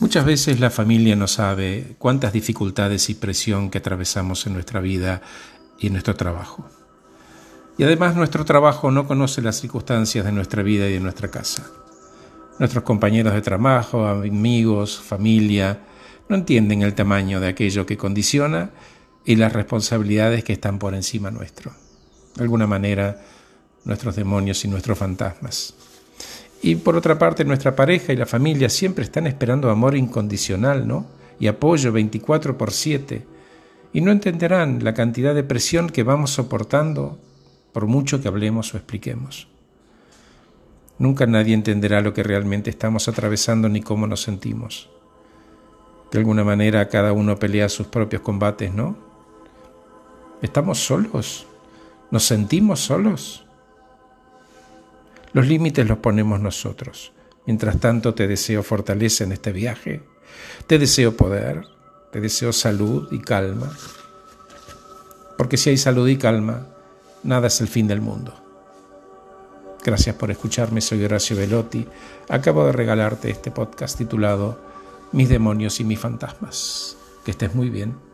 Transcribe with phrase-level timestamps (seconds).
[0.00, 5.22] Muchas veces la familia no sabe cuántas dificultades y presión que atravesamos en nuestra vida
[5.76, 6.70] y en nuestro trabajo.
[7.78, 11.66] Y además nuestro trabajo no conoce las circunstancias de nuestra vida y de nuestra casa.
[12.60, 15.80] Nuestros compañeros de trabajo, amigos, familia,
[16.28, 18.70] no entienden el tamaño de aquello que condiciona
[19.24, 21.72] y las responsabilidades que están por encima nuestro.
[22.36, 23.20] De alguna manera,
[23.84, 25.74] nuestros demonios y nuestros fantasmas.
[26.68, 31.06] Y por otra parte, nuestra pareja y la familia siempre están esperando amor incondicional, ¿no?
[31.40, 33.24] Y apoyo 24 por 7.
[33.94, 37.18] Y no entenderán la cantidad de presión que vamos soportando
[37.72, 39.48] por mucho que hablemos o expliquemos.
[40.98, 44.90] Nunca nadie entenderá lo que realmente estamos atravesando ni cómo nos sentimos.
[46.12, 48.94] De alguna manera cada uno pelea sus propios combates, ¿no?
[50.42, 51.46] ¿Estamos solos?
[52.10, 53.47] ¿Nos sentimos solos?
[55.32, 57.12] Los límites los ponemos nosotros.
[57.46, 60.02] Mientras tanto te deseo fortaleza en este viaje,
[60.66, 61.66] te deseo poder,
[62.12, 63.70] te deseo salud y calma.
[65.36, 66.66] Porque si hay salud y calma,
[67.22, 68.34] nada es el fin del mundo.
[69.84, 71.86] Gracias por escucharme, soy Horacio Velotti.
[72.28, 74.60] Acabo de regalarte este podcast titulado
[75.12, 76.96] Mis demonios y mis fantasmas.
[77.24, 78.07] Que estés muy bien.